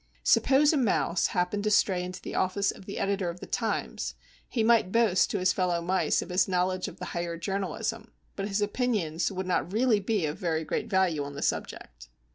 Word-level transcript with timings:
Suppose 0.23 0.73
a 0.73 0.77
mouse 0.77 1.27
happened 1.27 1.63
to 1.65 1.69
stray 1.69 2.03
into 2.03 2.19
the 2.23 2.33
office 2.33 2.71
of 2.71 2.85
the 2.87 2.97
editor 2.97 3.29
of 3.29 3.39
the 3.39 3.45
Times, 3.45 4.15
he 4.49 4.63
might 4.63 4.91
boast 4.91 5.29
to 5.29 5.37
his 5.37 5.53
fellow 5.53 5.79
mice 5.79 6.23
of 6.23 6.29
his 6.29 6.47
knowledge 6.47 6.87
of 6.87 6.97
the 6.97 7.05
"higher 7.13 7.37
journalism," 7.37 8.11
but 8.35 8.47
his 8.47 8.61
opinions 8.63 9.31
would 9.31 9.45
not 9.45 9.71
really 9.71 9.99
be 9.99 10.25
of 10.25 10.39
very 10.39 10.63
great 10.63 10.89
value 10.89 11.23
on 11.23 11.35
the 11.35 11.43
subject. 11.43 12.09